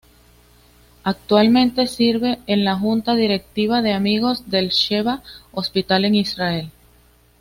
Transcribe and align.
Actualmente 1.03 1.85
sirve 1.85 2.39
en 2.47 2.65
la 2.65 2.75
Junta 2.75 3.13
Directiva 3.13 3.83
de 3.83 3.93
Amigos 3.93 4.49
del 4.49 4.69
Sheba 4.69 5.21
Hospital 5.51 6.05
en 6.05 6.15
Israel. 6.15 6.71